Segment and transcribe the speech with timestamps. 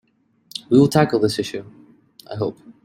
[0.71, 1.63] We will tackle this issue,
[2.27, 2.57] I hope.